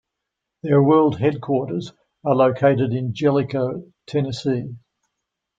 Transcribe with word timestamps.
Their 0.63 0.81
world 0.81 1.19
headquarters 1.19 1.93
are 2.25 2.33
located 2.33 2.91
in 2.91 3.13
Jellico, 3.13 3.83
Tennessee. 4.07 4.75